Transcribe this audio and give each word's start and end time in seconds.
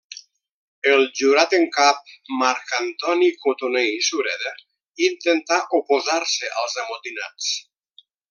El 0.91 1.03
Jurat 1.17 1.51
en 1.57 1.65
Cap 1.75 1.99
Marc 2.39 2.73
Antoni 2.77 3.27
Cotoner 3.43 3.85
i 3.91 4.01
Sureda 4.09 4.55
intentà 5.09 5.61
oposar-se 5.81 6.51
als 6.65 6.79
amotinats. 6.87 7.53